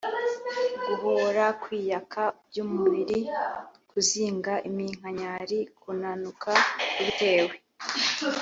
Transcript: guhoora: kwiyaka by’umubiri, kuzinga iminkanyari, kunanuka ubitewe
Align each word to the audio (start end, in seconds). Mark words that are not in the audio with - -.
guhoora: 0.85 1.45
kwiyaka 1.61 2.21
by’umubiri, 2.47 3.19
kuzinga 3.89 4.53
iminkanyari, 4.69 5.59
kunanuka 5.81 6.51
ubitewe 6.99 7.55